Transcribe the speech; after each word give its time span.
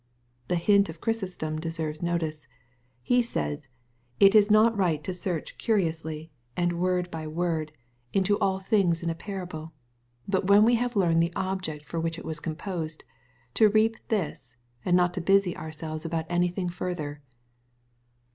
The 0.47 0.55
hint 0.55 0.89
of 0.89 0.97
Ohrysostom 0.99 1.59
deserves 1.61 2.01
notice. 2.01 2.47
He 3.03 3.21
says, 3.21 3.67
'^ 3.67 3.67
It 4.19 4.33
is 4.33 4.49
not 4.49 4.75
right 4.75 5.03
to 5.03 5.13
search 5.13 5.59
curiously, 5.59 6.31
and 6.57 6.79
word 6.79 7.11
by 7.11 7.27
MATTHEW, 7.27 7.29
CHAP. 7.29 7.33
XX. 7.35 7.37
247 7.37 7.55
word, 7.55 7.71
into 8.17 8.39
all 8.39 8.59
things 8.61 9.03
in 9.03 9.11
a 9.11 9.13
parable; 9.13 9.73
but 10.27 10.47
when 10.47 10.63
\^'e 10.63 10.75
have 10.77 10.95
learned 10.95 11.21
the 11.21 11.33
object 11.35 11.85
for 11.85 11.99
which 11.99 12.17
it 12.17 12.25
was 12.25 12.39
composed, 12.39 13.03
to 13.53 13.69
reap 13.69 13.97
this, 14.07 14.55
and 14.83 14.97
not 14.97 15.13
to 15.13 15.21
busy 15.21 15.55
ourselves 15.55 16.03
about 16.03 16.25
anything 16.31 16.67
further." 16.67 17.21